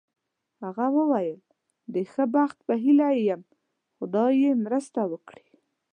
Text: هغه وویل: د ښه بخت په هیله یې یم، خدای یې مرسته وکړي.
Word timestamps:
هغه 0.63 0.85
وویل: 0.97 1.39
د 1.93 1.95
ښه 2.11 2.23
بخت 2.35 2.57
په 2.67 2.73
هیله 2.83 3.09
یې 3.15 3.21
یم، 3.29 3.41
خدای 3.97 4.33
یې 4.43 4.51
مرسته 4.65 4.99
وکړي. 5.11 5.45